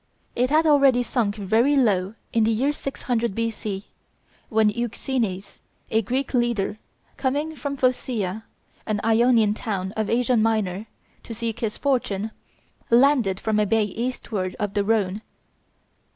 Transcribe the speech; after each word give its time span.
It 0.35 0.49
had 0.49 0.65
already 0.65 1.03
sunk 1.03 1.35
very 1.35 1.75
low 1.75 2.15
in 2.33 2.43
the 2.43 2.49
year 2.51 2.71
600 2.71 3.35
B.C., 3.35 3.85
when 4.49 4.71
Euxenes, 4.71 5.59
a 5.91 6.01
Greek 6.01 6.29
trader, 6.31 6.79
coming 7.17 7.55
from 7.55 7.77
Phocea, 7.77 8.43
an 8.87 8.99
Ionian 9.03 9.53
town 9.53 9.91
of 9.91 10.09
Asia 10.09 10.37
Minor, 10.37 10.87
to 11.21 11.35
seek 11.35 11.59
his 11.59 11.77
fortune, 11.77 12.31
landed 12.89 13.39
from 13.39 13.59
a 13.59 13.67
bay 13.67 13.83
eastward 13.83 14.55
of 14.55 14.73
the 14.73 14.83
Rhone. 14.83 15.21